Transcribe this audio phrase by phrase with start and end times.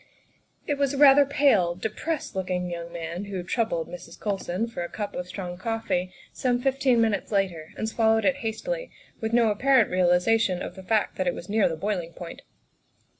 [0.65, 4.19] It was a rather pale, depressed looking young man who" troubled" Mrs.
[4.19, 7.69] Colson for a cup of strong coffee 68 THE WIFE OF some fifteen minutes later
[7.77, 11.69] and swallowed it hastily, with no apparent realization of the fact that it was near
[11.69, 12.41] the boiling point.